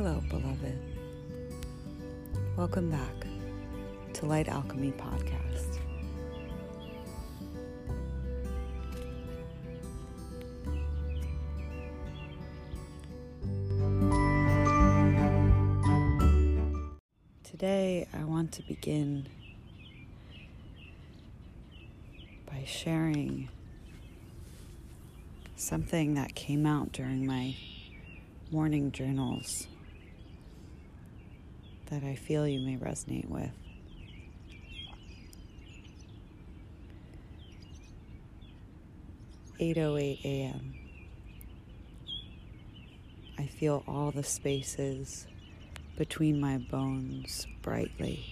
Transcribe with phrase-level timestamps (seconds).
[0.00, 0.78] Hello, beloved.
[2.56, 3.26] Welcome back
[4.12, 5.80] to Light Alchemy Podcast.
[17.42, 19.26] Today, I want to begin
[22.46, 23.48] by sharing
[25.56, 27.56] something that came out during my
[28.52, 29.66] morning journals
[31.90, 33.50] that I feel you may resonate with.
[39.60, 40.74] Eight oh eight AM.
[43.38, 45.26] I feel all the spaces
[45.96, 48.24] between my bones brightly,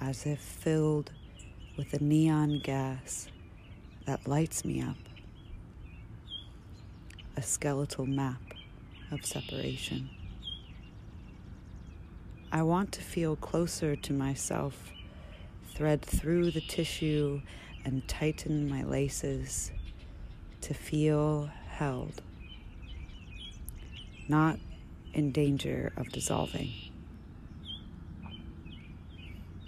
[0.00, 1.12] as if filled
[1.76, 3.28] with a neon gas
[4.06, 4.96] that lights me up,
[7.36, 8.40] a skeletal map
[9.10, 10.10] of separation.
[12.54, 14.92] I want to feel closer to myself,
[15.74, 17.40] thread through the tissue
[17.82, 19.72] and tighten my laces
[20.60, 22.20] to feel held,
[24.28, 24.58] not
[25.14, 26.70] in danger of dissolving.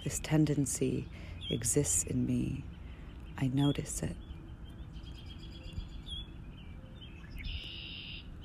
[0.03, 1.07] This tendency
[1.49, 2.63] exists in me.
[3.35, 4.15] I notice it.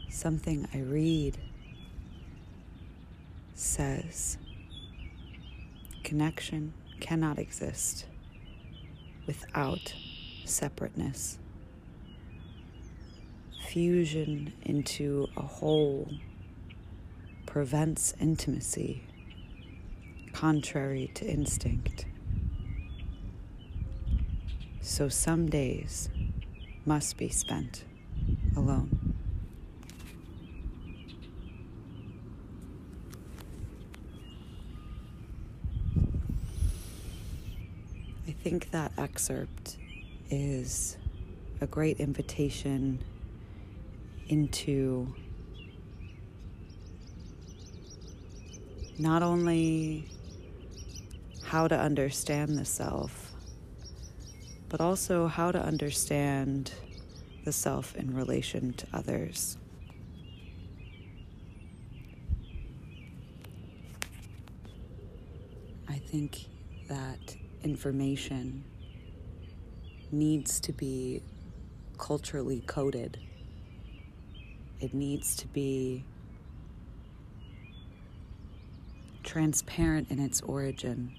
[0.08, 1.36] Something I read
[3.60, 4.38] says
[6.02, 8.06] connection cannot exist
[9.26, 9.94] without
[10.44, 11.38] separateness.
[13.68, 16.10] Fusion into a whole
[17.46, 19.02] prevents intimacy,
[20.32, 22.06] contrary to instinct.
[24.80, 26.08] So some days
[26.86, 27.84] must be spent
[28.56, 29.10] alone.
[38.30, 39.78] I think that excerpt
[40.28, 40.98] is
[41.62, 43.02] a great invitation
[44.28, 45.14] into
[48.98, 50.04] not only
[51.42, 53.32] how to understand the self,
[54.68, 56.70] but also how to understand
[57.44, 59.56] the self in relation to others.
[65.88, 66.44] I think
[66.88, 68.64] that information
[70.12, 71.22] needs to be
[71.98, 73.18] culturally coded.
[74.80, 76.04] It needs to be
[79.22, 81.12] transparent in its origin.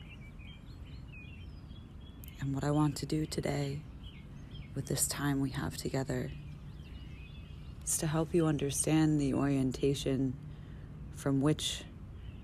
[2.40, 3.81] And what I want to do today
[4.73, 6.31] with this time we have together
[7.85, 10.34] is to help you understand the orientation
[11.16, 11.84] from which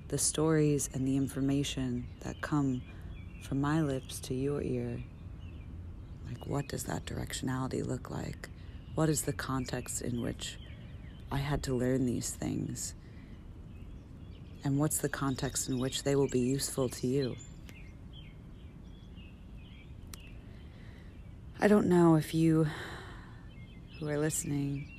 [0.10, 2.82] the stories and the information that come
[3.48, 5.02] from my lips to your ear
[6.28, 8.50] like what does that directionality look like
[8.96, 10.58] what is the context in which
[11.32, 12.94] i had to learn these things
[14.68, 17.38] and what's the context in which they will be useful to you.
[21.62, 22.68] I don't know if you
[23.98, 24.90] who are listening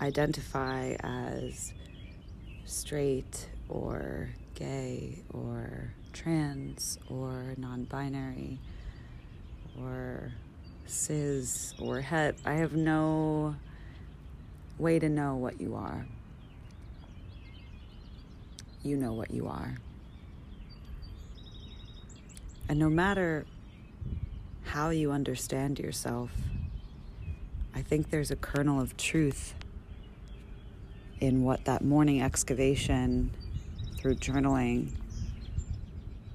[0.00, 1.74] identify as
[2.64, 8.58] straight or gay or trans or non binary
[9.78, 10.32] or
[10.86, 12.36] cis or het.
[12.46, 13.56] I have no
[14.78, 16.06] way to know what you are
[18.84, 19.76] you know what you are.
[22.68, 23.46] And no matter
[24.62, 26.30] how you understand yourself,
[27.74, 29.54] I think there's a kernel of truth
[31.20, 33.30] in what that morning excavation
[33.96, 34.90] through journaling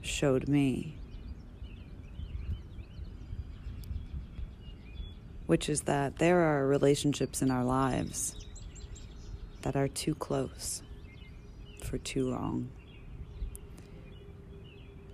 [0.01, 0.95] showed me.
[5.45, 8.35] Which is that there are relationships in our lives
[9.61, 10.81] that are too close
[11.83, 12.69] for too long.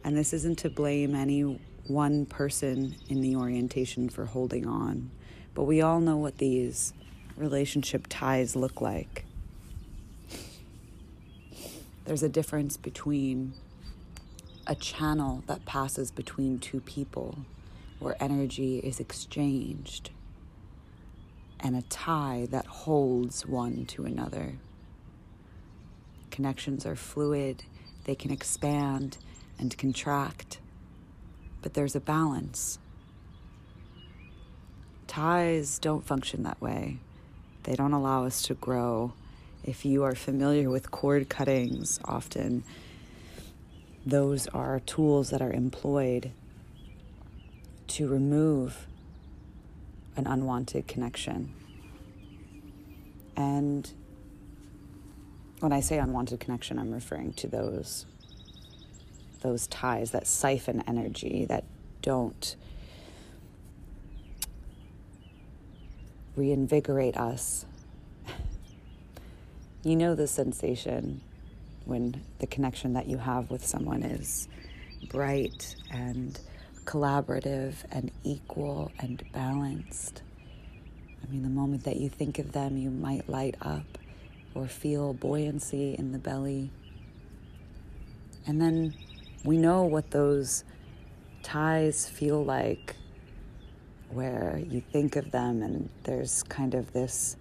[0.04, 5.10] And this isn't to blame any one person in the orientation for holding on,
[5.54, 6.94] but we all know what these
[7.38, 9.26] relationship ties look like.
[12.06, 13.54] There's a difference between
[14.68, 17.38] a channel that passes between two people
[18.00, 20.10] where energy is exchanged
[21.60, 24.54] and a tie that holds one to another.
[26.32, 27.64] Connections are fluid,
[28.06, 29.18] they can expand
[29.58, 30.60] and contract,
[31.62, 32.78] but there's a balance.
[35.08, 36.98] Ties don't function that way.
[37.64, 39.14] they don't allow us to grow.
[39.64, 42.64] If you are familiar with cord cuttings, often
[44.06, 46.32] those are tools that are employed
[47.88, 48.86] to remove
[50.16, 51.54] an unwanted connection.
[53.36, 53.92] And
[55.60, 58.06] when I say unwanted connection, I'm referring to those
[59.42, 61.64] those ties that siphon energy that
[62.02, 62.56] don't
[66.36, 67.66] reinvigorate us.
[69.84, 71.22] You know the sensation
[71.86, 74.48] when the connection that you have with someone is
[75.10, 76.40] bright and
[76.84, 80.22] collaborative and equal and balanced.
[81.24, 83.98] I mean, the moment that you think of them, you might light up
[84.54, 86.72] or feel buoyancy in the belly.
[88.48, 88.94] And then
[89.44, 90.64] we know what those
[91.42, 92.96] ties feel like,
[94.10, 97.36] where you think of them and there's kind of this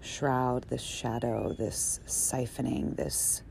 [0.00, 3.42] shroud, this shadow, this siphoning, this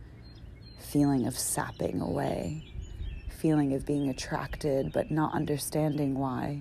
[0.83, 2.71] feeling of sapping away,
[3.29, 6.59] feeling of being attracted but not understanding why,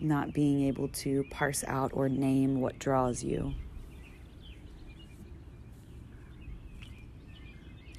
[0.00, 3.54] not being able to parse out or name what draws you.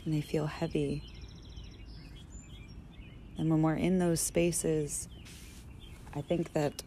[0.06, 1.04] And they feel heavy.
[3.38, 5.10] And when we're in those spaces,
[6.16, 6.82] I think that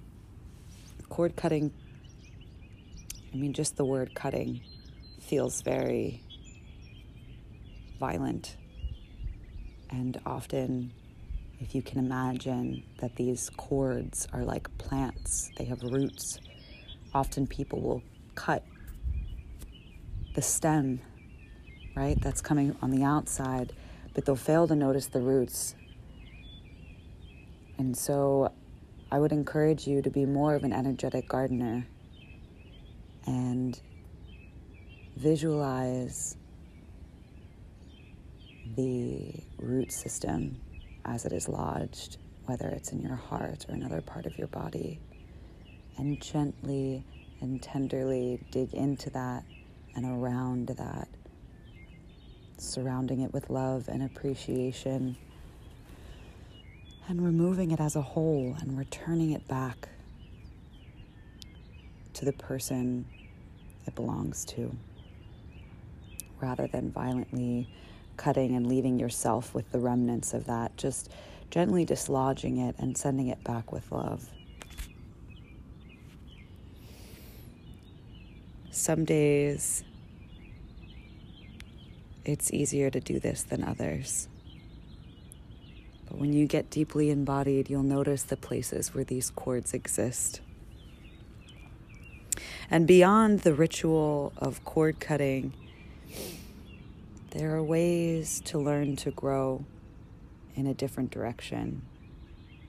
[1.11, 1.71] cord cutting,
[3.33, 4.63] I mean, just the word cutting
[5.21, 6.23] feels very
[8.01, 8.57] violent.
[9.91, 10.93] And often,
[11.61, 16.41] if you can imagine that these cords are like plants, they have roots.
[17.13, 18.03] Often people will
[18.35, 18.65] cut
[20.35, 21.01] the stem,
[21.95, 23.75] right, that's coming on the outside,
[24.15, 25.75] but they'll fail to notice the roots.
[27.79, 28.53] And so
[29.13, 31.87] I would encourage you to be more of an energetic gardener
[33.27, 33.79] and
[35.17, 36.37] visualize
[38.77, 40.61] the root system
[41.05, 45.01] as it is lodged, whether it's in your heart or another part of your body,
[45.97, 47.05] and gently
[47.41, 49.45] and tenderly dig into that
[49.97, 51.09] and around that,
[52.59, 55.17] surrounding it with love and appreciation,
[57.09, 59.89] and removing it as a whole and returning it back
[62.13, 63.07] to the person
[63.87, 64.71] it belongs to,
[66.41, 67.69] rather than violently
[68.21, 71.09] cutting and leaving yourself with the remnants of that, just
[71.51, 74.29] gently dislodging it and sending it back with love.
[78.71, 79.83] Some days
[82.27, 84.29] it's easier to do this than others.
[86.07, 90.43] But when you get deeply embodied, you'll notice the places where these cords exist.
[92.71, 95.55] And beyond the ritual of cord cutting,
[97.31, 99.65] there are ways to learn to grow
[100.57, 101.83] in a different direction,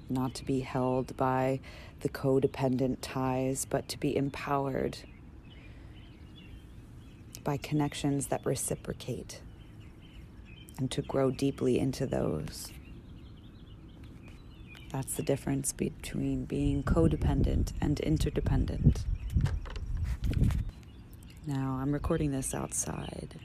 [0.07, 1.59] not to be held by
[2.01, 4.99] the codependent ties, but to be empowered
[7.43, 9.41] by connections that reciprocate
[10.77, 12.71] and to grow deeply into those.
[14.91, 19.05] That's the difference between being codependent and interdependent.
[21.47, 23.39] Now, I'm recording this outside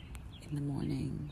[0.51, 1.31] in the morning.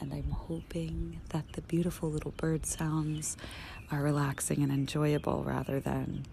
[0.00, 3.36] And I'm hoping that the beautiful little bird sounds
[3.90, 6.26] are relaxing and enjoyable rather than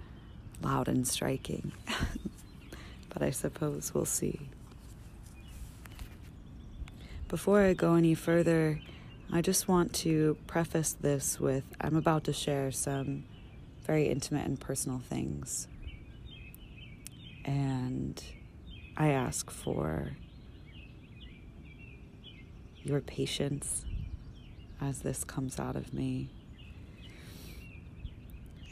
[0.61, 1.71] loud and striking.
[3.09, 4.39] but I suppose we'll see.
[7.27, 8.81] Before I go any further,
[9.31, 13.23] I just want to preface this with I'm about to share some
[13.85, 15.67] very intimate and personal things.
[17.45, 18.21] And
[18.97, 20.11] I ask for
[22.83, 23.85] your patience
[24.79, 26.29] as this comes out of me.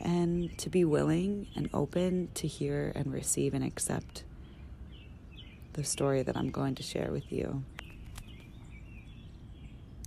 [0.02, 4.24] And to be willing and open to hear and receive and accept
[5.74, 7.64] the story that I'm going to share with you.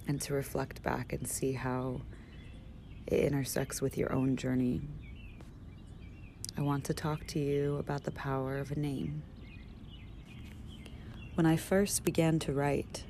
[0.09, 2.01] And to reflect back and see how
[3.07, 4.81] it intersects with your own journey.
[6.57, 9.23] I want to talk to you about the power of a name.
[11.35, 13.05] When I first began to write,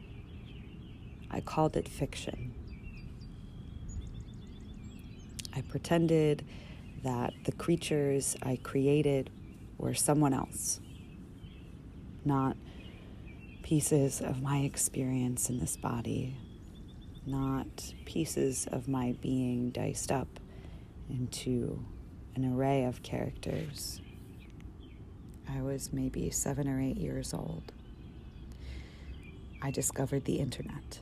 [1.32, 2.54] I called it fiction.
[5.54, 6.44] I pretended
[7.02, 9.30] that the creatures I created
[9.78, 10.80] were someone else,
[12.24, 12.56] not
[13.62, 16.36] pieces of my experience in this body,
[17.26, 20.28] not pieces of my being diced up
[21.10, 21.84] into
[22.34, 24.00] an array of characters.
[25.48, 27.72] I was maybe seven or eight years old.
[29.60, 31.00] I discovered the internet.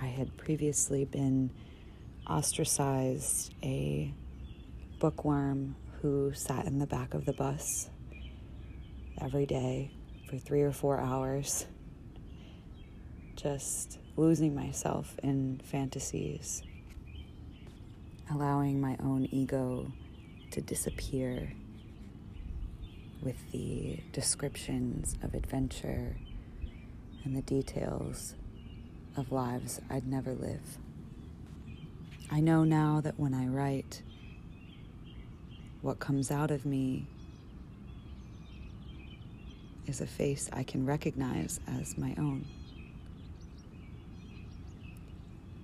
[0.00, 1.50] I had previously been
[2.28, 4.12] ostracized, a
[4.98, 7.88] bookworm who sat in the back of the bus
[9.20, 9.90] every day
[10.28, 11.66] for three or four hours,
[13.36, 16.62] just losing myself in fantasies,
[18.30, 19.90] allowing my own ego
[20.50, 21.52] to disappear
[23.22, 26.16] with the descriptions of adventure
[27.24, 28.34] and the details
[29.16, 30.78] of lives I'd never live.
[32.30, 34.02] I know now that when I write,
[35.82, 37.06] what comes out of me
[39.86, 42.44] is a face I can recognize as my own.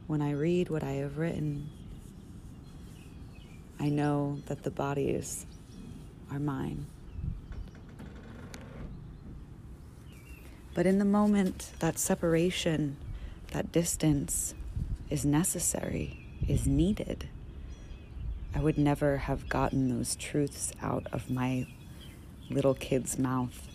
[0.06, 1.68] When I read what I have written,
[3.80, 5.46] I know that the bodies
[6.30, 6.86] are mine.
[10.74, 12.96] But in the moment, that separation,
[13.52, 14.54] that distance
[15.10, 17.28] is necessary is needed.
[18.54, 21.66] I would never have gotten those truths out of my
[22.48, 23.68] little kid's mouth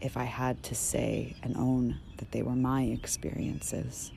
[0.00, 4.10] if I had to say and own that they were my experiences.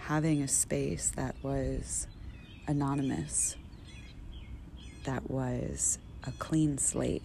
[0.00, 2.06] Having a space that was
[2.68, 3.56] anonymous,
[5.04, 7.22] that was a clean slate,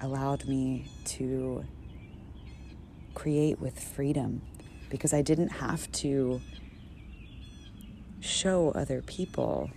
[0.00, 1.64] allowed me to
[3.14, 4.42] create with freedom
[4.90, 6.40] because I didn't have to
[8.20, 9.70] show other people.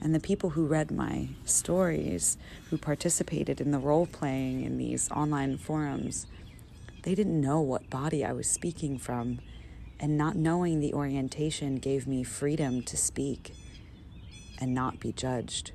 [0.00, 2.38] And the people who read my stories,
[2.70, 6.26] who participated in the role playing in these online forums,
[7.02, 9.40] they didn't know what body I was speaking from.
[9.98, 13.54] And not knowing the orientation gave me freedom to speak
[14.58, 15.72] and not be judged.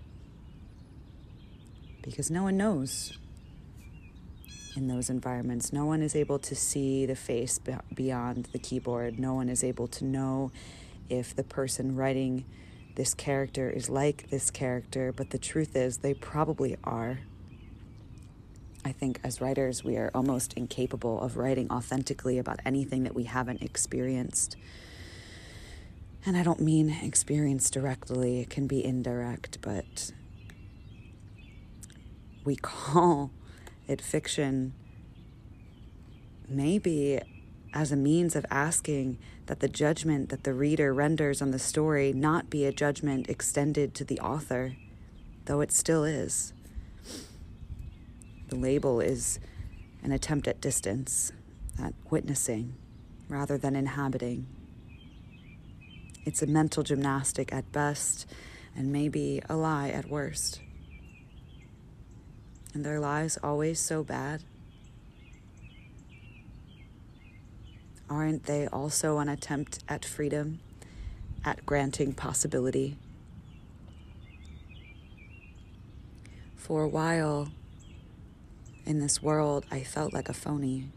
[2.02, 3.18] Because no one knows
[4.76, 5.72] in those environments.
[5.72, 7.60] No one is able to see the face
[7.94, 9.20] beyond the keyboard.
[9.20, 10.52] No one is able to know
[11.10, 12.46] if the person writing
[12.96, 17.20] this character is like this character, but the truth is, they probably are.
[18.84, 23.24] I think as writers, we are almost incapable of writing authentically about anything that we
[23.24, 24.56] haven't experienced.
[26.26, 30.12] And I don't mean experience directly, it can be indirect, but
[32.44, 33.32] we call
[33.88, 34.74] it fiction
[36.48, 37.20] maybe
[37.74, 42.14] as a means of asking that the judgment that the reader renders on the story
[42.14, 44.76] not be a judgment extended to the author,
[45.46, 46.54] though it still is.
[48.48, 49.40] The label is
[50.04, 51.32] an attempt at distance,
[51.82, 52.76] at witnessing,
[53.28, 54.48] rather than inhabiting.
[56.24, 58.26] It's a mental gymnastic at best,
[58.76, 60.62] and maybe a lie at worst
[62.76, 64.44] and their lives always so bad?
[68.10, 70.60] Aren't they also an attempt at freedom,
[71.44, 72.98] at granting possibility?
[76.58, 77.50] For a while
[78.86, 80.90] in this world, I felt like a phony.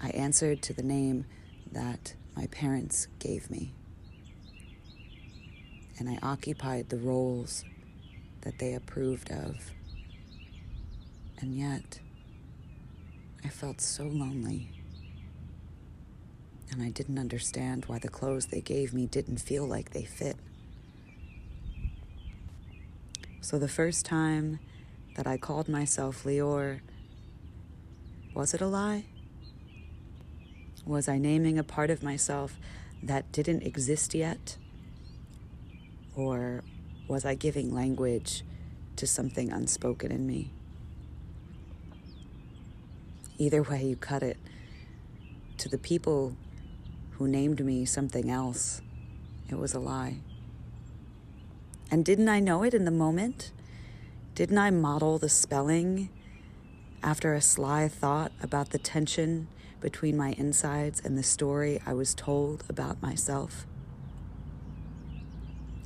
[0.00, 1.26] I answered to the name
[1.72, 3.74] that my parents gave me.
[5.98, 7.64] And I occupied the roles
[8.42, 9.72] that they approved of.
[11.42, 11.98] And yet,
[13.44, 14.70] I felt so lonely.
[16.70, 20.36] And I didn't understand why the clothes they gave me didn't feel like they fit.
[23.40, 24.60] So the first time
[25.16, 26.78] that I called myself Lior,
[28.34, 29.06] was it a lie?
[30.86, 32.56] Was I naming a part of myself
[33.02, 34.56] that didn't exist yet?
[36.14, 36.62] Or
[37.08, 38.44] was I giving language
[38.94, 40.52] to something unspoken in me?
[43.38, 44.36] Either way you cut it,
[45.58, 46.36] to the people
[47.12, 48.82] who named me something else,
[49.48, 50.16] it was a lie.
[51.90, 53.52] And didn't I know it in the moment?
[54.34, 56.08] Didn't I model the spelling
[57.02, 59.48] after a sly thought about the tension
[59.80, 63.66] between my insides and the story I was told about myself?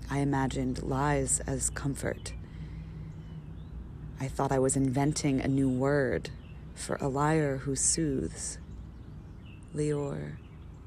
[0.09, 2.33] I imagined lies as comfort.
[4.21, 6.31] I thought I was inventing a new word
[6.77, 8.59] for a liar who soothes.
[9.75, 10.37] Lior,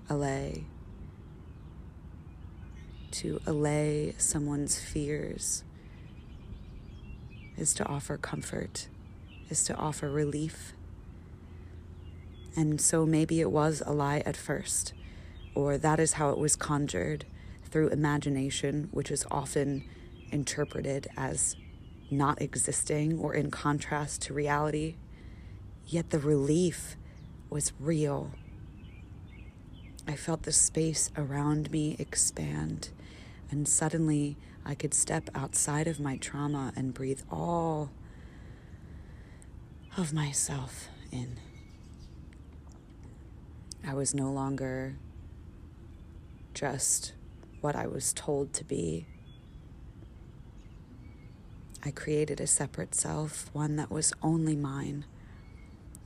[0.10, 0.66] allay.
[3.12, 5.64] To allay someone's fears
[7.58, 8.88] is to offer comfort,
[9.50, 10.74] is to offer relief.
[12.56, 14.94] And so maybe it was a lie at first,
[15.54, 17.26] or that is how it was conjured
[17.70, 19.84] through imagination, which is often
[20.32, 21.56] interpreted as
[22.12, 24.96] not existing or in contrast to reality.
[25.90, 26.96] Yet the relief
[27.50, 28.30] was real.
[30.08, 32.90] I felt the space around me expand,
[33.50, 37.90] and suddenly I could step outside of my trauma and breathe all
[39.98, 41.40] of myself in.
[43.84, 44.96] I was no longer
[46.54, 47.14] just
[47.62, 49.08] what I was told to be.
[51.84, 55.06] I created a separate self, one that was only mine,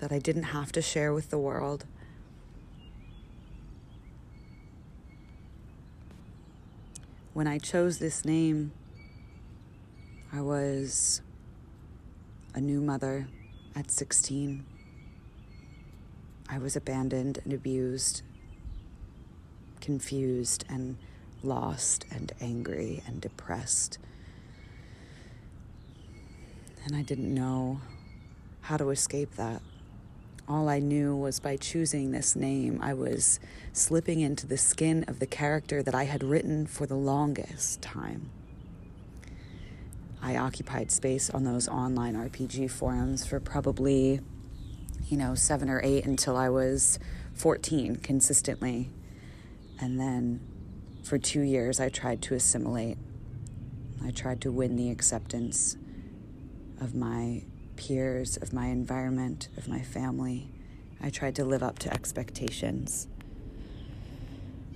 [0.04, 1.86] that I didn't have to share with the world.
[7.34, 8.74] When I chose this name,
[10.34, 11.22] I was
[12.54, 13.30] a new mother
[13.78, 14.66] at 16.
[16.50, 18.24] I was abandoned and abused,
[19.80, 20.98] confused and
[21.44, 24.00] lost and angry and depressed.
[26.84, 27.80] And I didn't know
[28.60, 29.62] how to escape that.
[30.48, 33.40] All I knew was by choosing this name, I was
[33.72, 38.30] slipping into the skin of the character that I had written for the longest time.
[40.22, 44.20] I occupied space on those online RPG forums for probably,
[45.08, 47.00] you know, seven or eight until I was
[47.36, 48.90] 14 consistently.
[49.80, 50.42] And then
[51.04, 52.98] for two years, I tried to assimilate.
[54.04, 55.78] I tried to win the acceptance
[56.82, 57.44] of my
[57.88, 60.48] peers, of my environment, of my family.
[61.02, 63.08] I tried to live up to expectations.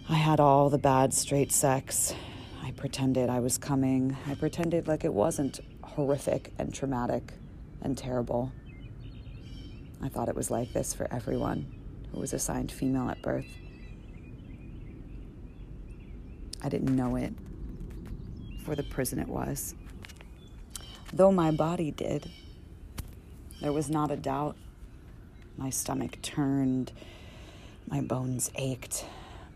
[0.10, 2.14] I had all the bad straight sex.
[2.62, 4.18] I pretended I was coming.
[4.28, 7.32] I pretended like it wasn't horrific and traumatic
[7.82, 8.52] and terrible.
[10.04, 11.66] I thought it was like this for everyone
[12.12, 13.48] who was assigned female at birth.
[16.62, 17.34] I didn't know it
[18.66, 19.76] for the prison it was.
[21.14, 22.30] Though my body did,
[23.62, 24.56] there was not a doubt.
[25.58, 26.92] My stomach turned,
[27.88, 29.06] my bones ached,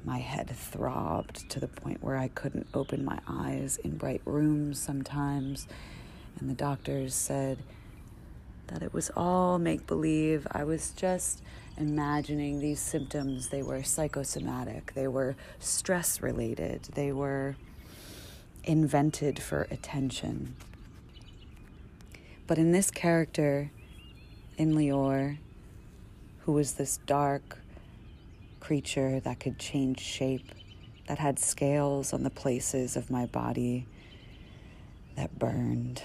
[0.03, 4.79] my head throbbed to the point where I couldn't open my eyes in bright rooms
[4.79, 5.67] sometimes.
[6.39, 7.59] And the doctors said
[8.67, 10.47] that it was all make believe.
[10.51, 11.43] I was just
[11.77, 13.49] imagining these symptoms.
[13.49, 17.55] They were psychosomatic, they were stress related, they were
[18.63, 20.55] invented for attention.
[22.47, 23.71] But in this character,
[24.61, 25.39] in Lior,
[26.41, 27.57] who was this dark
[28.59, 30.51] creature that could change shape,
[31.07, 33.87] that had scales on the places of my body
[35.15, 36.03] that burned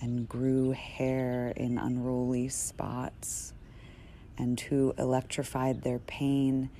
[0.00, 3.52] and grew hair in unruly spots
[4.38, 6.70] and who electrified their pain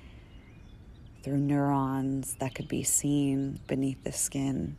[1.25, 4.77] through neurons that could be seen beneath the skin.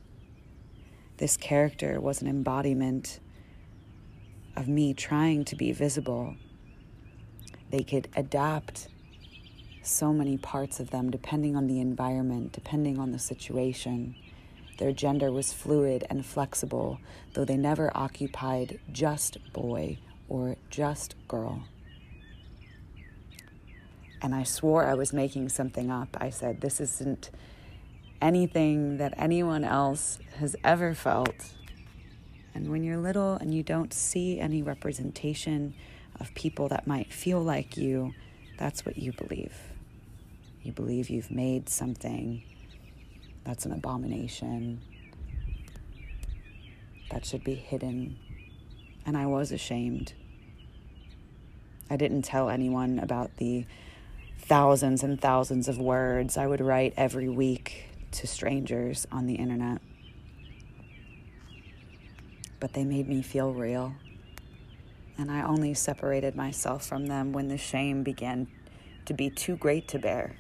[1.18, 3.20] This character was an embodiment
[4.60, 6.36] of me trying to be visible.
[7.72, 8.90] They could adapt
[9.82, 14.16] so many parts of them depending on the environment, depending on the situation.
[14.78, 17.00] Their gender was fluid and flexible,
[17.34, 21.64] though they never occupied just boy or just girl
[24.22, 26.18] and I swore I was making something up.
[26.20, 27.30] I said, This isn't
[28.22, 31.54] anything that anyone else has ever felt.
[32.54, 35.74] And when you're little and you don't see any representation
[36.20, 38.14] of people that might feel like you,
[38.58, 39.54] that's what you believe.
[40.64, 42.44] You believe you've made something
[43.46, 44.82] that's an abomination,
[47.10, 48.18] that should be hidden.
[49.06, 50.14] And I was ashamed.
[51.90, 53.66] I didn't tell anyone about the
[54.38, 59.82] thousands and thousands of words I would write every week to strangers on the internet.
[62.60, 63.94] But they made me feel real.
[65.18, 68.48] And I only separated myself from them when the shame began
[69.06, 70.36] to be too great to bear.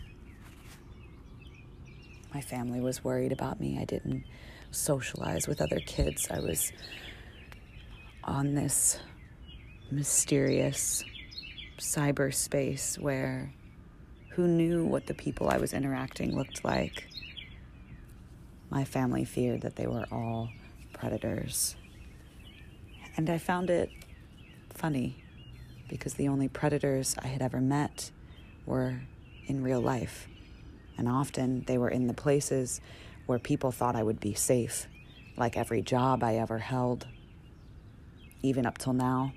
[2.33, 3.79] My family was worried about me.
[3.79, 4.23] I didn't
[4.71, 6.27] socialize with other kids.
[6.29, 6.71] I was
[8.23, 8.99] on this
[9.91, 11.03] mysterious
[11.79, 13.51] cyberspace where
[14.29, 17.07] who knew what the people I was interacting looked like.
[18.69, 20.49] My family feared that they were all
[20.93, 21.75] predators.
[23.19, 23.89] And I found it
[24.69, 25.21] funny
[25.89, 28.11] because the only predators I had ever met
[28.65, 29.01] were
[29.45, 30.29] in real life.
[30.97, 32.79] And often they were in the places
[33.25, 34.87] where people thought I would be safe,
[35.35, 37.07] like every job I ever held,
[38.41, 39.33] even up till now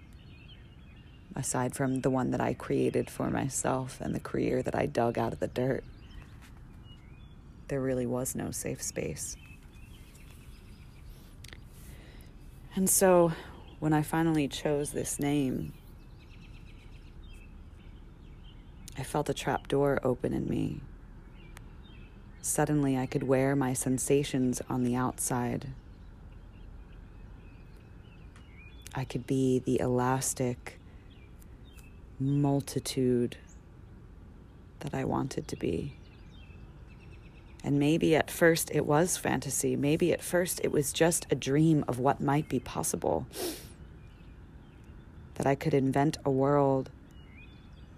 [1.35, 5.19] aside from the one that I created for myself and the career that I dug
[5.19, 5.83] out of the dirt.
[7.67, 9.37] There really was no safe space.
[12.77, 13.33] And so
[13.83, 15.73] when I finally chose this name,
[18.97, 20.81] I felt a trap door open in me.
[22.41, 25.67] Suddenly, I could wear my sensations on the outside.
[28.95, 30.79] I could be the elastic
[32.21, 33.37] multitude
[34.79, 35.97] that I wanted to be.
[37.65, 39.75] And maybe at first it was fantasy.
[39.75, 43.27] Maybe at first it was just a dream of what might be possible.
[45.43, 46.89] That I could invent a world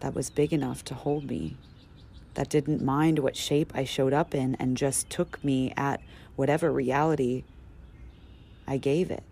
[0.01, 1.59] that was big enough to hold me,
[2.33, 6.01] that didn't mind what shape I showed up in and just took me at
[6.37, 7.45] whatever reality
[8.67, 9.23] I gave it.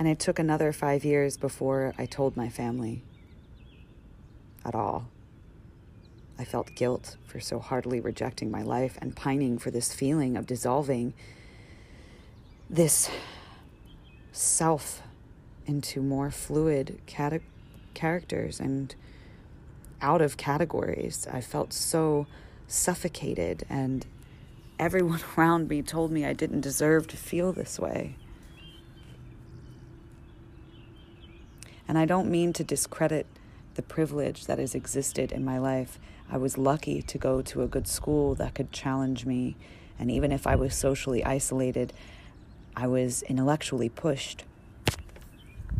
[0.00, 3.04] And it took another five years before I told my family
[4.64, 5.06] at all.
[6.40, 10.44] I felt guilt for so heartily rejecting my life and pining for this feeling of
[10.44, 11.14] dissolving
[12.70, 13.10] this
[14.32, 15.02] self
[15.66, 17.42] into more fluid cate-
[17.94, 18.94] characters and
[20.00, 21.26] out of categories.
[21.32, 22.26] I felt so
[22.66, 24.06] suffocated, and
[24.78, 28.16] everyone around me told me I didn't deserve to feel this way.
[31.86, 33.26] And I don't mean to discredit
[33.74, 35.98] the privilege that has existed in my life.
[36.30, 39.56] I was lucky to go to a good school that could challenge me.
[39.98, 41.94] And even if I was socially isolated,
[42.76, 44.44] I was intellectually pushed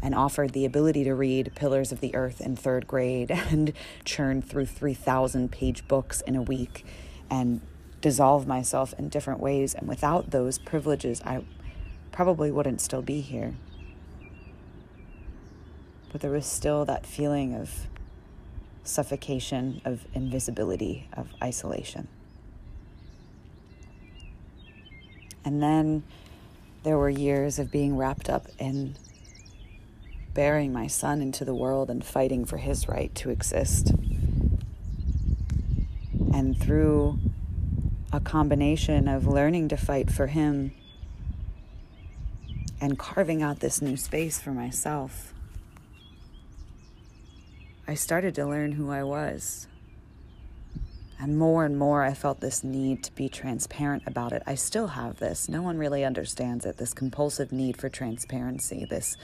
[0.02, 3.72] and offered the ability to read Pillars of the Earth in third grade and
[4.04, 6.84] churn through 3,000 page books in a week
[7.30, 7.60] and
[8.00, 9.74] dissolve myself in different ways.
[9.74, 11.44] And without those privileges, I
[12.12, 13.54] probably wouldn't still be here
[16.10, 17.86] but there was still that feeling of
[18.82, 22.08] suffocation, of invisibility, of isolation.
[25.44, 26.02] And then
[26.82, 28.96] there were years of being wrapped up in
[30.34, 33.92] bearing my son into the world and fighting for his right to exist.
[36.32, 37.18] And through
[38.12, 40.72] a combination of learning to fight for him
[42.80, 45.34] and carving out this new space for myself
[47.90, 49.66] I started to learn who I was.
[51.20, 54.42] And more and more, I felt this need to be transparent about it.
[54.46, 55.48] I still have this.
[55.48, 59.16] No one really understands it this compulsive need for transparency, this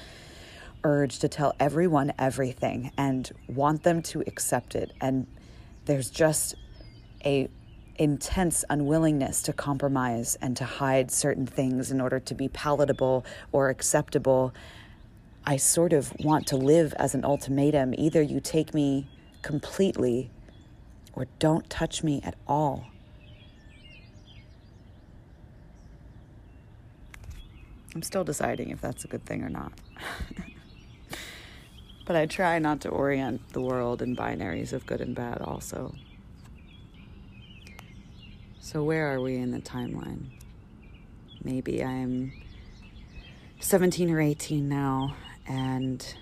[0.82, 4.92] urge to tell everyone everything and want them to accept it.
[5.00, 5.26] And
[5.84, 6.56] there's just
[7.24, 7.48] a
[7.96, 13.68] intense unwillingness to compromise and to hide certain things in order to be palatable or
[13.70, 14.52] acceptable
[15.46, 19.06] I sort of want to live as an ultimatum either you take me
[19.42, 20.30] completely
[21.14, 22.86] or don't touch me at all.
[27.94, 29.72] I'm still deciding if that's a good thing or not.
[32.06, 35.94] but I try not to orient the world in binaries of good and bad, also.
[38.58, 40.30] So, where are we in the timeline?
[41.44, 42.32] Maybe I'm
[43.60, 45.14] 17 or 18 now,
[45.46, 46.14] and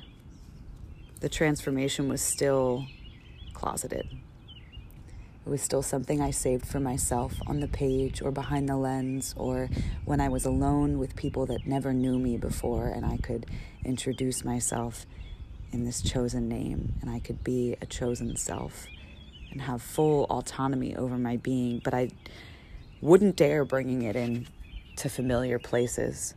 [1.21, 2.87] the transformation was still
[3.55, 4.09] closeted.
[5.45, 9.35] It was still something I saved for myself on the page or behind the lens
[9.37, 9.69] or
[10.05, 13.47] when I was alone with people that never knew me before and I could
[13.85, 15.05] introduce myself
[15.73, 18.87] in this chosen name and I could be a chosen self
[19.51, 22.11] and have full autonomy over my being, but I
[23.01, 24.47] wouldn't dare bringing it in
[24.97, 26.35] to familiar places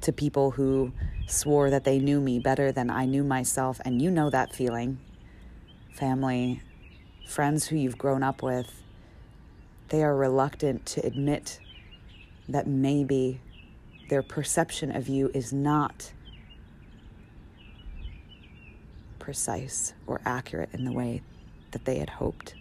[0.00, 0.92] to people who
[1.26, 3.80] swore that they knew me better than I knew myself.
[3.84, 4.98] And you know that feeling.
[5.92, 6.60] Family,
[7.24, 8.82] friends who you've grown up with,
[9.88, 11.60] they are reluctant to admit
[12.48, 13.40] that maybe
[14.08, 16.12] their perception of you is not
[19.18, 21.22] precise or accurate in the way
[21.70, 22.54] that they had hoped.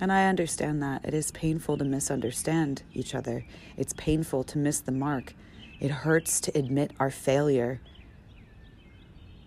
[0.00, 1.04] And I understand that.
[1.04, 3.44] It is painful to misunderstand each other.
[3.76, 5.34] It's painful to miss the mark.
[5.80, 7.80] It hurts to admit our failure,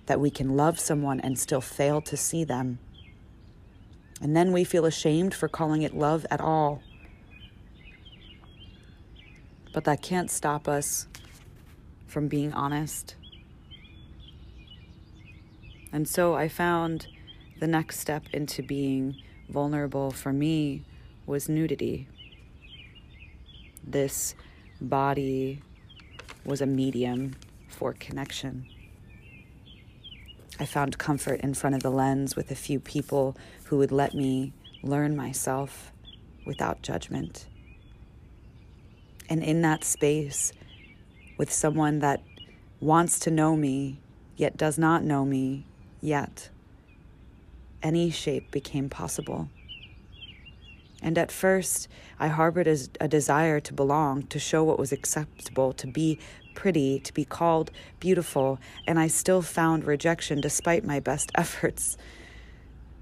[0.08, 2.80] that we can love someone and still fail to see them.
[4.22, 6.84] And then we feel ashamed for calling it love at all.
[9.74, 11.08] But that can't stop us
[12.06, 13.16] from being honest.
[15.92, 17.08] And so I found
[17.60, 19.18] the next step into being
[19.50, 20.84] vulnerable for me
[21.26, 22.08] was nudity.
[23.84, 24.36] This
[24.80, 25.62] body
[26.46, 27.36] was a medium
[27.68, 28.68] for connection.
[30.62, 34.14] I found comfort in front of the lens with a few people who would let
[34.14, 35.92] me learn myself
[36.46, 37.48] without judgment.
[39.28, 40.54] And in that space,
[41.36, 42.22] with someone that
[42.80, 44.02] wants to know me,
[44.38, 45.66] yet does not know me
[46.00, 46.50] yet,
[47.82, 49.50] any shape became possible.
[51.02, 51.88] And at first,
[52.20, 56.20] I harbored a desire to belong, to show what was acceptable, to be
[56.54, 61.98] pretty, to be called beautiful, and I still found rejection despite my best efforts.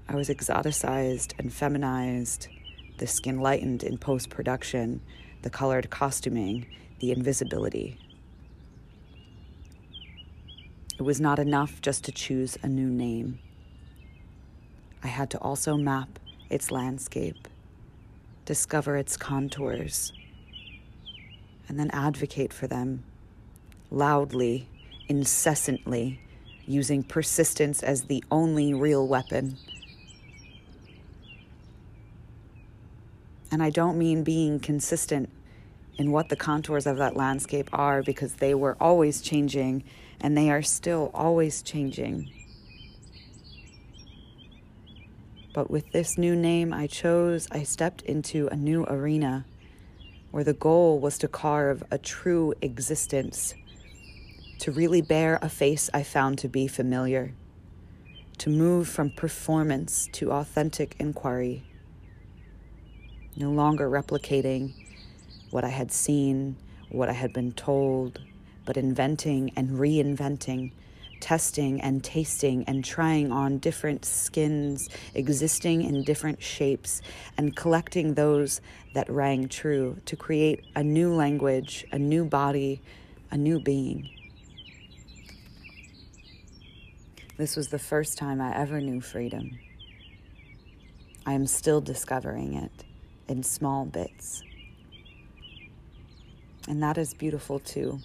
[0.08, 2.48] I was exoticized and feminized,
[2.98, 5.00] the skin lightened in post production,
[5.42, 6.66] the colored costuming,
[6.98, 7.98] the invisibility.
[10.98, 13.38] It was not enough just to choose a new name.
[15.02, 16.18] I had to also map
[16.50, 17.48] its landscape,
[18.44, 20.12] discover its contours,
[21.68, 23.04] and then advocate for them
[23.90, 24.68] loudly,
[25.08, 26.20] incessantly,
[26.66, 29.56] using persistence as the only real weapon.
[33.50, 35.28] And I don't mean being consistent
[35.98, 39.82] in what the contours of that landscape are because they were always changing
[40.20, 42.30] and they are still always changing.
[45.52, 49.44] But with this new name I chose, I stepped into a new arena
[50.30, 53.54] where the goal was to carve a true existence
[54.60, 57.32] to really bear a face I found to be familiar,
[58.36, 61.62] to move from performance to authentic inquiry,
[63.36, 64.74] no longer replicating
[65.50, 66.56] what I had seen,
[66.90, 68.20] what I had been told,
[68.66, 70.72] but inventing and reinventing,
[71.20, 77.00] testing and tasting and trying on different skins, existing in different shapes,
[77.38, 78.60] and collecting those
[78.92, 82.82] that rang true to create a new language, a new body,
[83.30, 84.10] a new being.
[87.40, 89.58] This was the first time I ever knew freedom.
[91.24, 92.84] I am still discovering it
[93.28, 94.42] in small bits.
[96.68, 97.98] And that is beautiful too.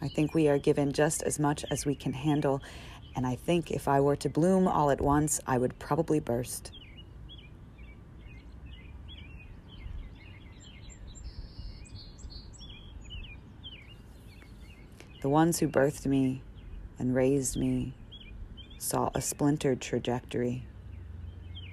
[0.00, 2.62] I think we are given just as much as we can handle,
[3.16, 6.70] and I think if I were to bloom all at once, I would probably burst.
[15.22, 16.42] The ones who birthed me
[17.00, 17.94] and raised me
[18.78, 20.64] saw a splintered trajectory.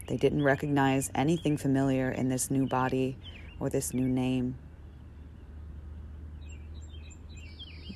[0.07, 3.17] They didn't recognize anything familiar in this new body
[3.59, 4.55] or this new name.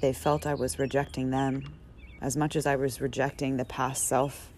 [0.01, 1.73] They felt I was rejecting them
[2.21, 4.49] as much as I was rejecting the past self.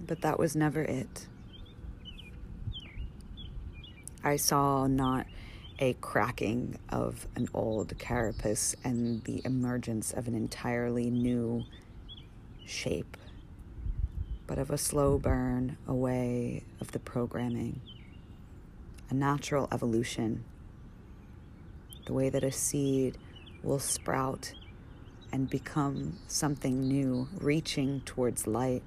[0.00, 1.26] But that was never it.
[4.24, 5.26] I saw not
[5.80, 11.64] a cracking of an old carapace and the emergence of an entirely new
[12.64, 13.16] shape,
[14.46, 17.80] but of a slow burn away of the programming,
[19.08, 20.44] a natural evolution,
[22.06, 23.16] the way that a seed
[23.62, 24.52] will sprout
[25.30, 28.82] and become something new, reaching towards light.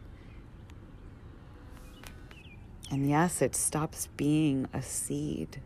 [2.90, 5.62] And yes, it stops being a seed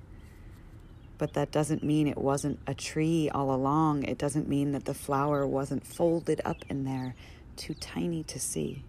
[1.18, 4.04] but that doesn't mean it wasn't a tree all along.
[4.04, 7.16] It doesn't mean that the flower wasn't folded up in there,
[7.56, 8.84] too tiny to see.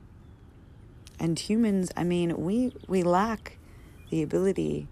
[1.19, 3.59] And humans, I mean, we, we lack
[4.11, 4.89] the ability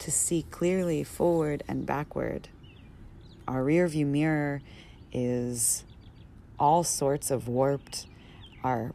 [0.00, 2.48] to see clearly forward and backward.
[3.46, 4.62] Our rear view mirror
[5.12, 5.84] is
[6.58, 8.06] all sorts of warped.
[8.62, 8.92] Our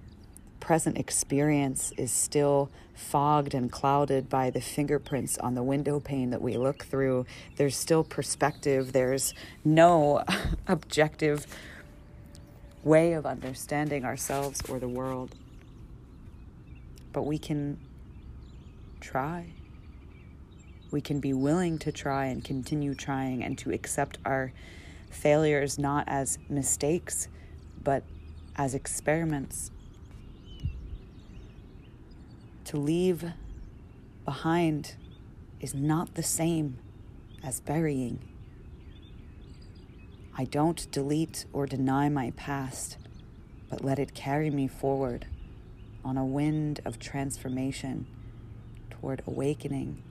[0.65, 6.41] present experience is still fogged and clouded by the fingerprints on the window pane that
[6.41, 7.23] we look through.
[7.55, 10.23] There's still perspective, there's no
[10.67, 11.45] objective
[12.83, 15.35] way of understanding ourselves or the world.
[17.13, 17.77] But we can
[18.99, 19.45] try.
[20.89, 24.51] We can be willing to try and continue trying and to accept our
[25.11, 27.27] failures not as mistakes,
[27.83, 28.01] but
[28.55, 29.69] as experiments
[32.65, 33.31] to leave
[34.25, 34.95] behind
[35.59, 36.77] is not the same
[37.43, 38.19] as burying.
[40.37, 42.97] I don't delete or deny my past,
[43.69, 45.27] but let it carry me forward
[46.03, 48.05] on a wind of transformation
[48.89, 50.03] toward awakening,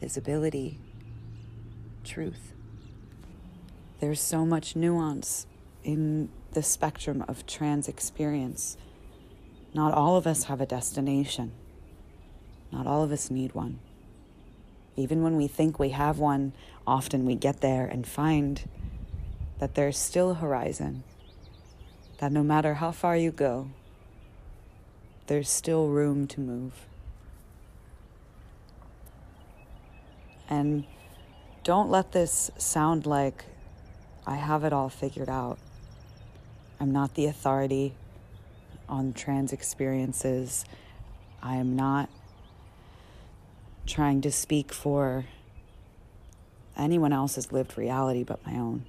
[0.00, 0.78] visibility,
[2.04, 2.52] truth.
[4.00, 5.46] There's so much nuance
[5.82, 8.76] in the spectrum of trans experience.
[9.74, 11.52] Not all of us have a destination.
[12.70, 13.78] Not all of us need one.
[14.96, 16.52] Even when we think we have one,
[16.86, 18.68] often we get there and find
[19.58, 21.04] that there is still a horizon,
[22.18, 23.68] that no matter how far you go,
[25.26, 26.72] there's still room to move.
[30.48, 30.84] And
[31.62, 33.44] don't let this sound like
[34.26, 35.58] I have it all figured out.
[36.80, 37.94] I'm not the authority
[38.88, 40.64] on trans experiences.
[41.42, 42.08] I am not
[43.88, 45.24] trying to speak for
[46.76, 48.84] anyone else's lived reality but my own.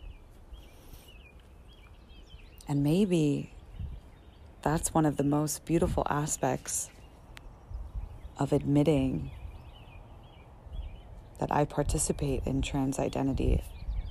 [2.67, 3.51] And maybe
[4.61, 6.89] that's one of the most beautiful aspects
[8.37, 9.31] of admitting
[11.39, 13.63] that I participate in trans identity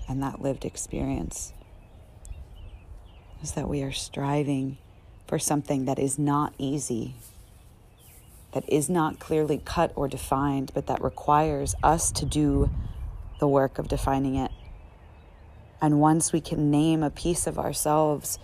[0.08, 1.52] and that lived experience
[3.42, 4.78] is that we are striving
[5.26, 7.14] for something that is not easy,
[8.52, 12.70] that is not clearly cut or defined, but that requires us to do
[13.40, 14.50] the work of defining it.
[15.80, 18.38] And once we can name a piece of ourselves,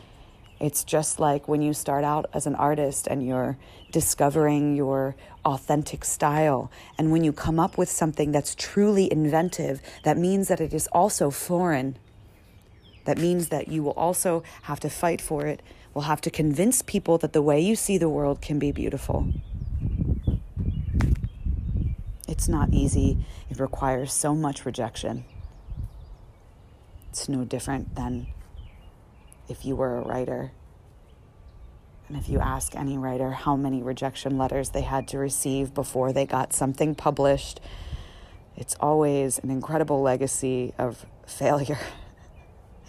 [0.60, 3.58] it's just like when you start out as an artist and you're
[3.90, 6.70] discovering your authentic style.
[6.96, 10.86] And when you come up with something that's truly inventive, that means that it is
[10.92, 11.96] also foreign.
[13.04, 15.60] That means that you will also have to fight for it,
[15.92, 19.26] will have to convince people that the way you see the world can be beautiful.
[22.34, 25.24] It's not easy, it requires so much rejection.
[27.10, 28.26] It's no different than
[29.48, 30.50] if you were a writer.
[32.08, 36.12] And if you ask any writer how many rejection letters they had to receive before
[36.12, 37.60] they got something published,
[38.56, 41.78] it's always an incredible legacy of failure.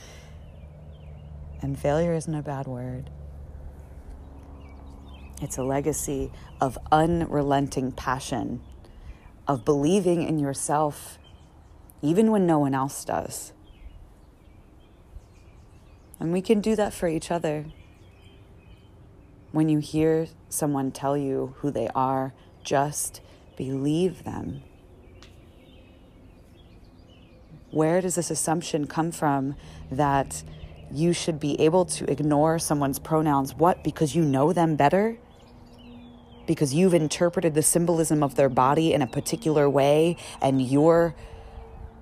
[1.61, 3.11] and failure isn't a bad word.
[5.39, 8.63] It's a legacy of unrelenting passion,
[9.47, 11.19] of believing in yourself
[12.01, 13.51] even when no one else does.
[16.19, 17.65] And we can do that for each other.
[19.51, 23.21] When you hear someone tell you who they are, just
[23.57, 24.63] believe them.
[27.71, 29.55] Where does this assumption come from
[29.91, 30.43] that
[30.91, 33.55] you should be able to ignore someone's pronouns?
[33.55, 33.83] What?
[33.83, 35.17] Because you know them better?
[36.45, 41.15] Because you've interpreted the symbolism of their body in a particular way and your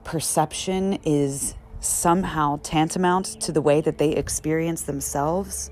[0.04, 5.70] perception is somehow tantamount to the way that they experience themselves,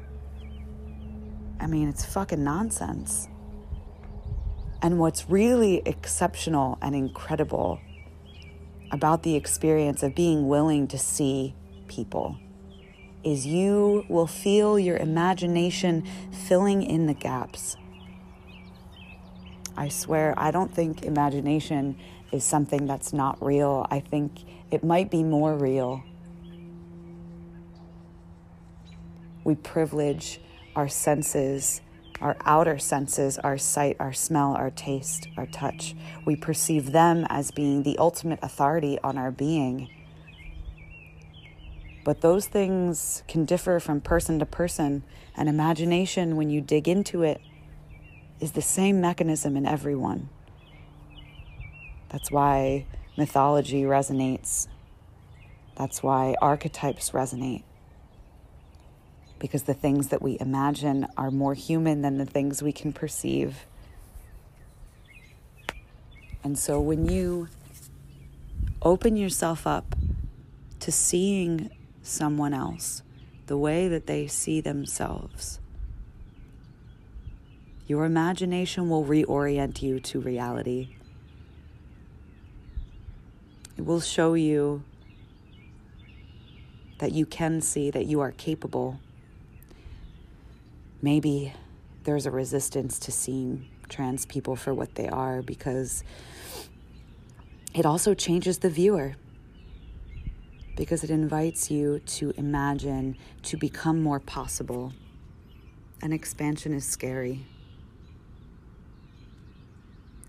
[1.59, 3.27] I mean, it's fucking nonsense.
[4.81, 7.79] And what's really exceptional and incredible
[8.91, 11.55] about the experience of being willing to see
[11.87, 12.37] people
[13.23, 16.03] is you will feel your imagination
[16.47, 17.77] filling in the gaps.
[19.77, 21.97] I swear, I don't think imagination
[22.31, 23.85] is something that's not real.
[23.89, 24.31] I think
[24.69, 26.03] it might be more real.
[29.43, 30.39] We privilege
[30.75, 31.81] our senses,
[32.21, 35.95] our outer senses, our sight, our smell, our taste, our touch.
[36.25, 39.89] We perceive them as being the ultimate authority on our being.
[42.03, 45.03] But those things can differ from person to person,
[45.35, 47.41] and imagination, when you dig into it,
[48.41, 50.27] is the same mechanism in everyone.
[52.09, 54.67] That's why mythology resonates.
[55.77, 57.63] That's why archetypes resonate.
[59.39, 63.65] Because the things that we imagine are more human than the things we can perceive.
[66.43, 67.47] And so when you
[68.81, 69.95] open yourself up
[70.79, 71.69] to seeing
[72.01, 73.03] someone else
[73.45, 75.60] the way that they see themselves,
[77.91, 80.95] your imagination will reorient you to reality.
[83.77, 84.81] It will show you
[86.99, 88.97] that you can see that you are capable.
[91.01, 91.51] Maybe
[92.05, 96.05] there's a resistance to seeing trans people for what they are because
[97.73, 99.17] it also changes the viewer
[100.77, 104.93] because it invites you to imagine, to become more possible.
[106.01, 107.45] And expansion is scary.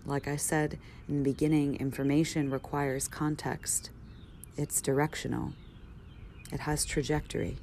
[0.05, 0.79] Like I said
[1.09, 3.91] in the beginning, information requires context,
[4.57, 5.53] it's directional,
[6.51, 7.59] it has trajectory.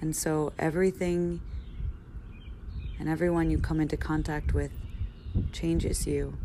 [0.00, 1.40] And so everything
[2.98, 4.70] and everyone you come into contact with
[5.52, 6.36] changes you.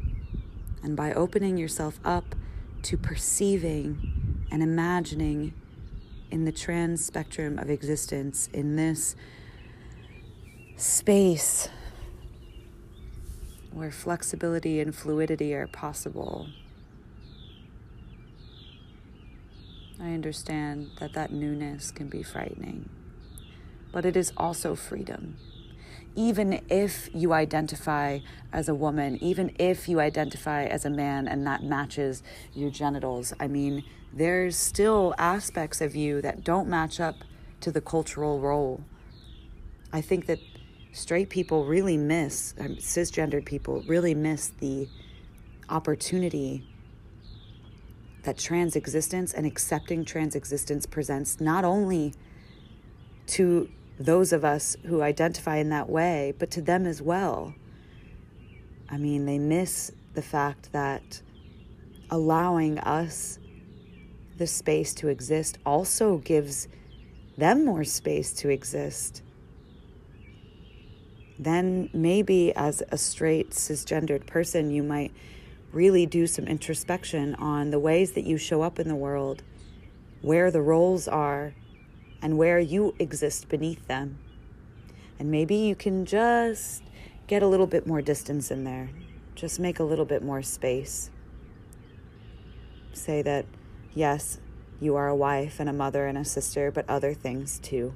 [0.81, 2.35] And by opening yourself up
[2.83, 5.53] to perceiving and imagining
[6.31, 9.15] in the trans spectrum of existence, in this
[10.77, 11.69] space
[13.71, 16.47] where flexibility and fluidity are possible.
[20.01, 22.89] I understand that that newness can be frightening,
[23.91, 25.37] but it is also freedom.
[26.15, 28.19] even if you identify
[28.51, 33.33] as a woman, even if you identify as a man and that matches your genitals.
[33.39, 37.15] I mean, there's still aspects of you that don't match up
[37.61, 38.83] to the cultural role.
[39.93, 40.39] I think that
[40.91, 44.87] straight people really miss, um, cisgendered people really miss the
[45.69, 46.63] opportunity
[48.23, 52.13] that trans existence and accepting trans existence presents not only
[53.27, 53.69] to
[53.99, 57.53] those of us who identify in that way, but to them as well.
[58.89, 61.21] I mean, they miss the fact that
[62.09, 63.39] allowing us
[64.37, 66.67] the space to exist also gives
[67.37, 69.21] them more space to exist.
[71.39, 75.13] Then maybe as a straight cisgendered person, you might
[75.71, 79.41] really do some introspection on the ways that you show up in the world,
[80.21, 81.53] where the roles are,
[82.21, 84.19] and where you exist beneath them.
[85.17, 86.83] And maybe you can just
[87.27, 88.89] get a little bit more distance in there,
[89.35, 91.09] just make a little bit more space.
[92.91, 93.45] Say that,
[93.93, 94.39] yes,
[94.81, 97.93] you are a wife and a mother and a sister, but other things too.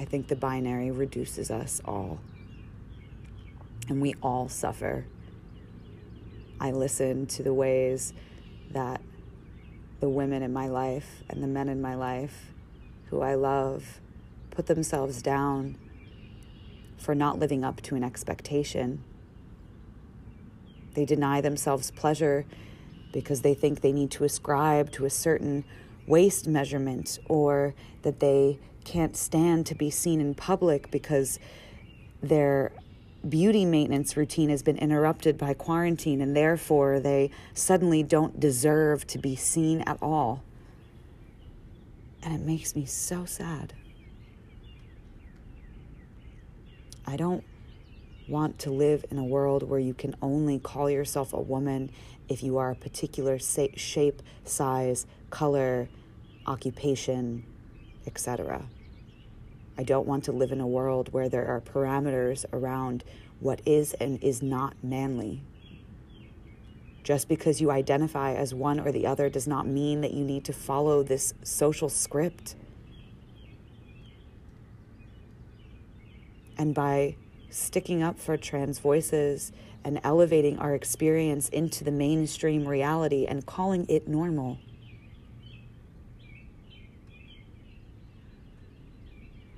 [0.00, 2.18] I think the binary reduces us all.
[3.88, 5.04] And we all suffer
[6.62, 8.12] I listen to the ways
[8.72, 9.00] that
[10.00, 12.52] the women in my life and the men in my life
[13.06, 14.00] who I love
[14.50, 15.78] put themselves down
[16.98, 19.02] for not living up to an expectation.
[20.92, 22.44] They deny themselves pleasure
[23.10, 25.64] because they think they need to ascribe to a certain
[26.06, 31.38] waist measurement or that they can't stand to be seen in public because
[32.22, 32.72] they're
[33.28, 39.18] beauty maintenance routine has been interrupted by quarantine and therefore they suddenly don't deserve to
[39.18, 40.42] be seen at all.
[42.22, 43.74] And it makes me so sad.
[47.06, 47.44] I don't
[48.28, 51.90] want to live in a world where you can only call yourself a woman
[52.28, 55.88] if you are a particular shape, size, color,
[56.46, 57.44] occupation,
[58.10, 58.64] etc.
[59.78, 63.04] I don't want to live in a world where there are parameters around
[63.38, 65.42] what is and is not manly.
[67.02, 70.44] Just because you identify as one or the other does not mean that you need
[70.44, 72.56] to follow this social script.
[76.58, 77.16] And by
[77.48, 79.52] sticking up for trans voices
[79.82, 84.58] and elevating our experience into the mainstream reality and calling it normal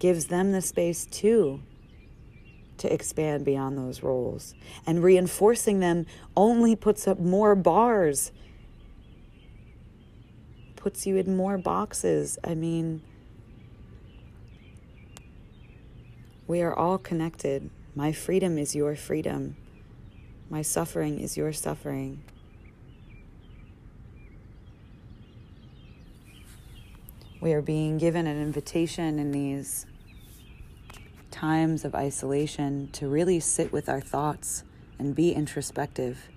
[0.02, 1.60] gives them the space too
[2.76, 4.52] to expand beyond those roles.
[4.84, 8.32] And reinforcing them only puts up more bars,
[10.74, 12.36] puts you in more boxes.
[12.42, 13.00] I mean,
[16.48, 17.70] we are all connected.
[17.94, 19.56] My freedom is your freedom.
[20.50, 22.24] My suffering is your suffering.
[27.40, 29.86] We are being given an invitation in these
[31.32, 34.62] times of isolation to really sit with our thoughts
[34.98, 36.28] and be introspective.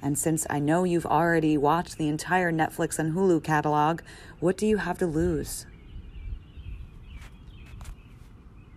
[0.00, 4.02] And since I know you've already watched the entire Netflix and Hulu catalog,
[4.40, 5.66] what do you have to lose?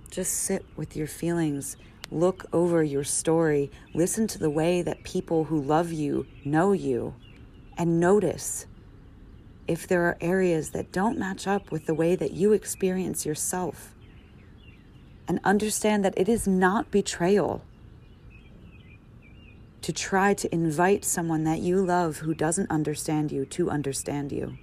[0.10, 1.78] Just sit with your feelings,
[2.10, 7.16] look over your story, listen to the way that people who love you know you,
[7.78, 8.68] and notice
[9.68, 13.95] if there are areas that don't match up with the way that you experience yourself
[15.28, 17.64] and understand that it is not betrayal
[19.82, 24.58] to try to invite someone that you love who doesn't understand you to understand you.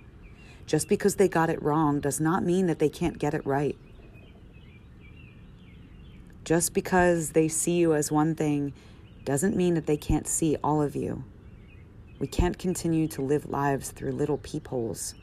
[0.66, 3.76] Just because they got it wrong does not mean that they can't get it right.
[6.44, 8.72] Just because they see you as one thing
[9.24, 11.22] doesn't mean that they can't see all of you.
[12.18, 15.14] We can't continue to live lives through little peepholes,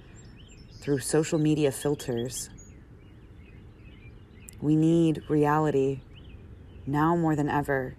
[0.80, 2.50] through social media filters,
[4.62, 6.02] we need reality
[6.86, 7.96] now more than ever.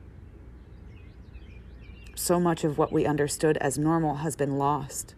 [2.14, 5.14] So much of what we understood as normal has been lost.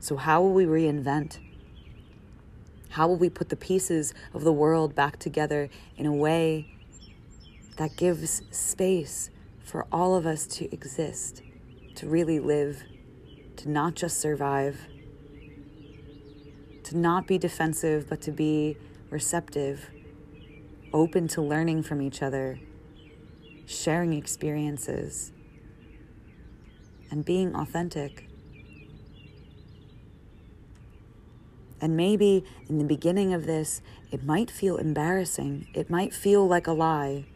[0.00, 1.38] So, how will we reinvent?
[2.90, 6.74] How will we put the pieces of the world back together in a way
[7.76, 9.30] that gives space
[9.64, 11.42] for all of us to exist,
[11.94, 12.84] to really live,
[13.56, 14.86] to not just survive,
[16.84, 18.76] to not be defensive, but to be
[19.10, 19.90] receptive?
[20.96, 22.58] Open to learning from each other,
[23.66, 25.30] sharing experiences,
[27.10, 28.26] and being authentic.
[31.82, 35.68] And maybe in the beginning of this, it might feel embarrassing.
[35.74, 37.26] It might feel like a lie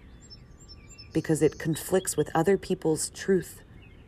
[1.12, 3.60] because it conflicts with other people's truth.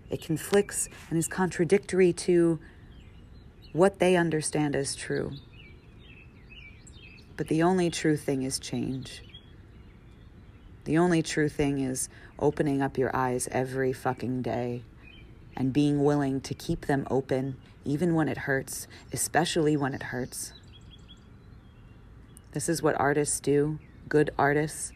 [0.08, 2.58] It conflicts and is contradictory to
[3.74, 5.32] what they understand as true.
[7.36, 9.22] But the only true thing is change.
[10.84, 12.08] The only true thing is
[12.38, 14.82] opening up your eyes every fucking day
[15.56, 20.52] and being willing to keep them open even when it hurts, especially when it hurts.
[22.52, 23.78] This is what artists do,
[24.08, 24.92] good artists,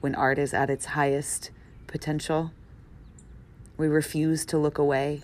[0.00, 1.50] when art is at its highest
[1.86, 2.52] potential.
[3.76, 5.22] We refuse to look away.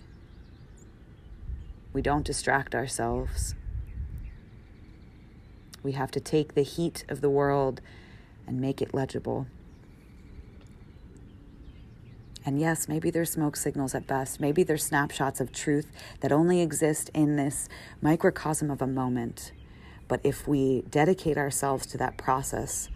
[1.92, 3.54] We don't distract ourselves.
[5.82, 7.80] We have to take the heat of the world
[8.46, 9.46] and make it legible.
[12.48, 14.40] And yes, maybe there's smoke signals at best.
[14.40, 17.68] Maybe there's snapshots of truth that only exist in this
[18.00, 19.52] microcosm of a moment.
[20.08, 22.88] But if we dedicate ourselves to that process,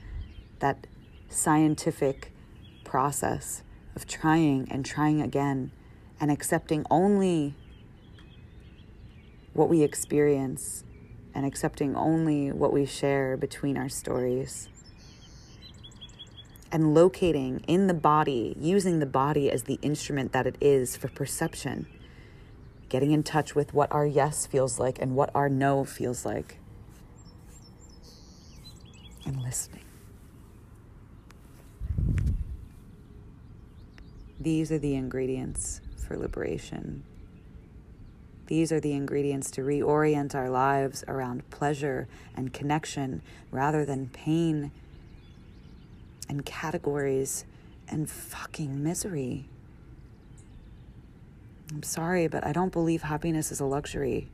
[0.60, 0.86] that
[1.28, 2.32] scientific
[2.82, 3.62] process
[3.94, 5.70] of trying and trying again
[6.18, 7.54] and accepting only
[9.52, 10.82] what we experience
[11.34, 14.70] and accepting only what we share between our stories
[16.72, 21.08] and locating in the body, using the body as the instrument that it is for
[21.08, 21.86] perception,
[22.88, 26.56] getting in touch with what our yes feels like and what our no feels like,
[29.26, 29.84] and listening.
[34.40, 37.04] These are the ingredients for liberation.
[38.46, 44.72] These are the ingredients to reorient our lives around pleasure and connection rather than pain
[46.28, 47.44] and categories
[47.88, 49.48] and fucking misery.
[51.70, 54.28] I'm sorry, but I don't believe happiness is a luxury.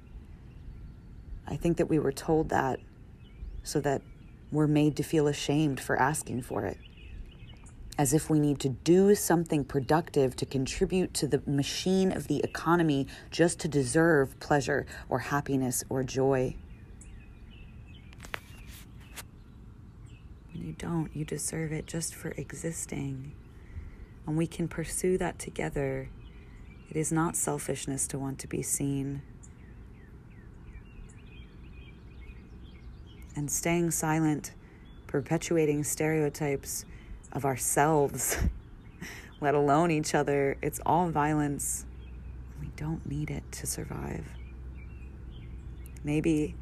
[1.47, 2.80] I think that we were told that
[3.62, 4.03] so that
[4.51, 6.78] we're made to feel ashamed for asking for it.
[7.97, 12.39] As if we need to do something productive to contribute to the machine of the
[12.39, 16.55] economy just to deserve pleasure or happiness or joy.
[20.59, 21.14] You don't.
[21.14, 23.32] You deserve it just for existing.
[24.26, 26.11] And we can pursue that together.
[26.90, 29.22] It is not selfishness to want to be seen.
[33.36, 34.52] And staying silent,
[35.06, 36.84] perpetuating stereotypes
[37.32, 38.36] of ourselves,
[39.40, 41.84] let alone each other, it's all violence.
[42.61, 44.26] We don't need it to survive.
[46.02, 46.56] Maybe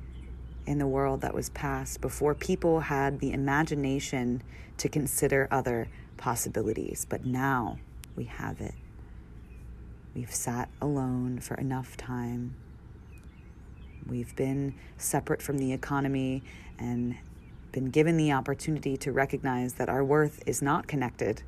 [0.66, 4.42] in the world that was past before people had the imagination
[4.78, 7.06] to consider other possibilities.
[7.08, 7.78] But now
[8.14, 8.74] we have it.
[10.14, 12.56] We've sat alone for enough time.
[14.06, 16.42] We've been separate from the economy
[16.78, 17.16] and
[17.72, 21.42] been given the opportunity to recognize that our worth is not connected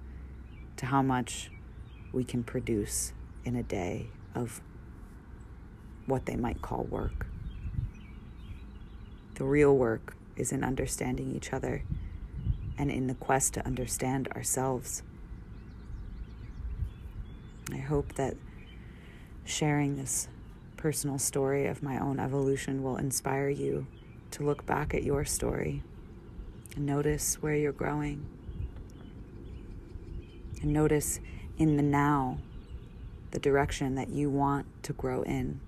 [0.76, 1.50] to how much
[2.12, 3.12] we can produce
[3.44, 4.60] in a day of
[6.06, 7.27] what they might call work.
[9.38, 11.84] The real work is in understanding each other
[12.76, 15.04] and in the quest to understand ourselves.
[17.72, 18.34] I hope that
[19.44, 20.26] sharing this
[20.76, 23.86] personal story of my own evolution will inspire you
[24.32, 25.84] to look back at your story
[26.74, 28.26] and notice where you're growing.
[30.60, 31.20] And notice
[31.58, 32.38] in the now
[33.30, 35.60] the direction that you want to grow in.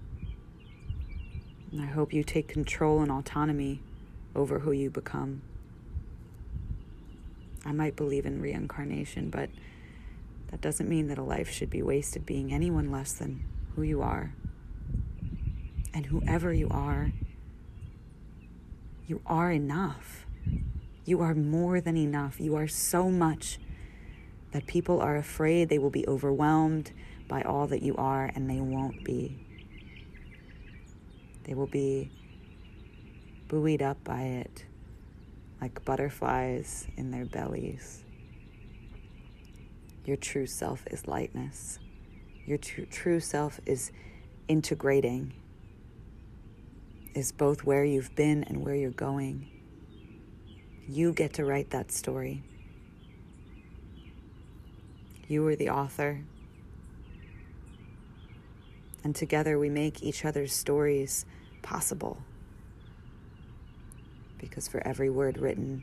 [1.72, 3.80] And I hope you take control and autonomy
[4.34, 5.42] over who you become.
[7.64, 9.50] I might believe in reincarnation, but
[10.48, 13.44] that doesn't mean that a life should be wasted being anyone less than
[13.76, 14.34] who you are.
[15.92, 17.12] And whoever you are,
[19.06, 20.26] you are enough.
[21.04, 22.40] You are more than enough.
[22.40, 23.58] You are so much
[24.52, 26.92] that people are afraid they will be overwhelmed
[27.28, 29.46] by all that you are, and they won't be.
[31.44, 32.10] They will be
[33.48, 34.64] buoyed up by it
[35.60, 38.02] like butterflies in their bellies.
[40.04, 41.78] Your true self is lightness.
[42.46, 43.92] Your tr- true self is
[44.48, 45.34] integrating,
[47.14, 49.48] is both where you've been and where you're going.
[50.88, 52.42] You get to write that story.
[55.28, 56.24] You are the author.
[59.02, 61.24] And together we make each other's stories
[61.62, 62.18] possible.
[64.38, 65.82] Because for every word written,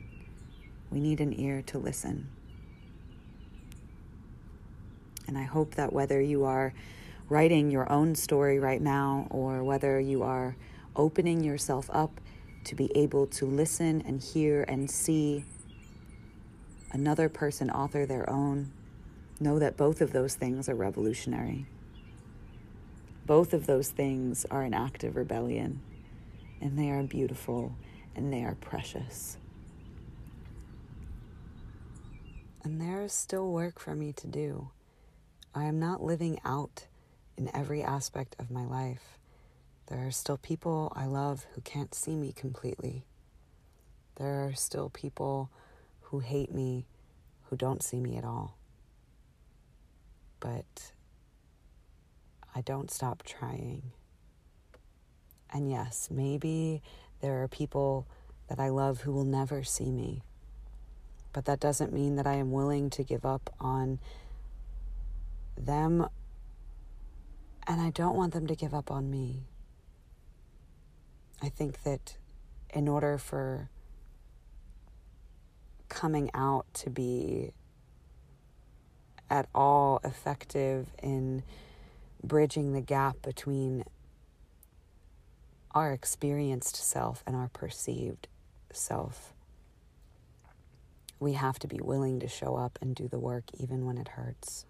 [0.90, 2.28] we need an ear to listen.
[5.26, 6.72] And I hope that whether you are
[7.28, 10.56] writing your own story right now or whether you are
[10.96, 12.20] opening yourself up
[12.64, 15.44] to be able to listen and hear and see
[16.92, 18.72] another person author their own,
[19.38, 21.66] know that both of those things are revolutionary.
[23.28, 25.82] Both of those things are an act of rebellion,
[26.62, 27.76] and they are beautiful
[28.16, 29.36] and they are precious.
[32.64, 34.70] And there is still work for me to do.
[35.54, 36.86] I am not living out
[37.36, 39.18] in every aspect of my life.
[39.88, 43.04] There are still people I love who can't see me completely.
[44.16, 45.50] There are still people
[46.00, 46.86] who hate me
[47.50, 48.56] who don't see me at all.
[50.40, 50.92] But
[52.58, 53.92] I don't stop trying.
[55.52, 56.82] And yes, maybe
[57.20, 58.08] there are people
[58.48, 60.24] that I love who will never see me.
[61.32, 64.00] But that doesn't mean that I am willing to give up on
[65.56, 66.08] them.
[67.68, 69.44] And I don't want them to give up on me.
[71.40, 72.16] I think that
[72.74, 73.70] in order for
[75.88, 77.52] coming out to be
[79.30, 81.44] at all effective in
[82.22, 83.84] bridging the gap between
[85.74, 88.28] our experienced self and our perceived
[88.72, 89.32] self.
[91.20, 94.08] We have to be willing to show up and do the work even when it
[94.08, 94.66] hurts.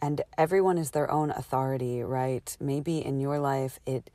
[0.00, 2.56] And everyone is their own authority, right?
[2.60, 4.10] Maybe in your life it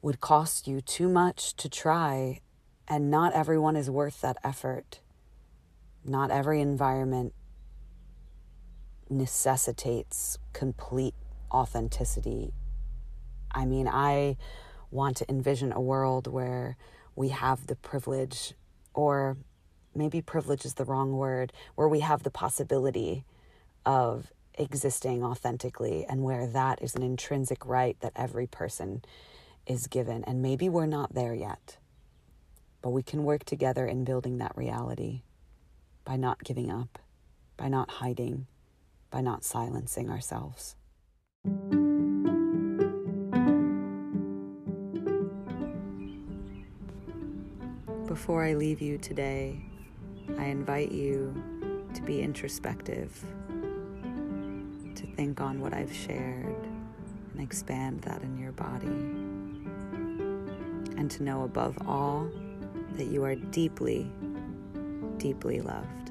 [0.00, 2.40] would cost you too much to try,
[2.88, 5.00] and not everyone is worth that effort.
[6.04, 7.34] Not every environment
[9.12, 11.14] necessitates complete
[11.50, 12.52] authenticity.
[13.50, 14.36] I mean, I
[14.90, 16.76] want to envision a world where
[17.14, 18.54] we have the privilege,
[18.94, 19.36] or
[19.94, 23.24] maybe privilege is the wrong word, where we have the possibility
[23.84, 29.02] of existing authentically and where that is an intrinsic right that every person
[29.66, 30.24] is given.
[30.24, 31.78] And maybe we're not there yet,
[32.80, 35.22] but we can work together in building that reality
[36.04, 36.98] by not giving up,
[37.56, 38.46] by not hiding,
[39.12, 40.74] by not silencing ourselves.
[48.08, 49.60] Before I leave you today,
[50.38, 51.34] I invite you
[51.94, 53.12] to be introspective,
[54.94, 56.56] to think on what I've shared
[57.32, 58.86] and expand that in your body,
[60.96, 62.30] and to know above all
[62.96, 64.10] that you are deeply,
[65.18, 66.02] deeply loved.